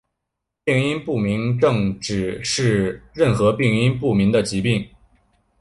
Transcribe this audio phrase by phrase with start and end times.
[0.63, 4.83] 病因不明症指的是任何病因不明的疾病。